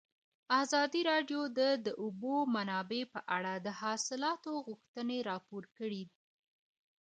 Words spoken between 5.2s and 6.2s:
راپور کړې.